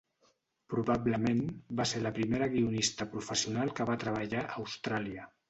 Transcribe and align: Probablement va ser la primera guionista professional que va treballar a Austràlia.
Probablement 0.73 1.43
va 1.81 1.85
ser 1.91 2.01
la 2.05 2.13
primera 2.15 2.49
guionista 2.55 3.09
professional 3.13 3.75
que 3.81 3.89
va 3.93 4.01
treballar 4.07 4.43
a 4.49 4.53
Austràlia. 4.67 5.31